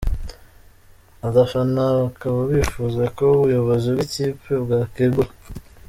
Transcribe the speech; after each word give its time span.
Abafana 1.27 1.83
bakaba 2.01 2.39
bifuza 2.51 3.03
ko 3.17 3.23
ubuyobozi 3.35 3.87
bw’ikipe 3.95 4.51
bwakwegura. 4.63 5.31